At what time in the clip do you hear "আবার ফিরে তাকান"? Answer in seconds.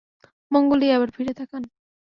0.91-1.63